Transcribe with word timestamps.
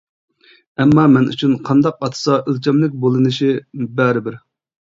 ئەمما 0.83 1.03
مەن 1.15 1.27
ئۈچۈن 1.33 1.53
قانداق 1.69 2.01
ئاتىسا 2.07 2.39
ئۆلچەملىك 2.39 2.99
بۇلىنىشى 3.05 3.55
بەرىبىر. 4.01 4.43